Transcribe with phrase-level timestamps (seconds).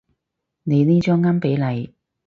[0.63, 1.93] 你呢張啱比例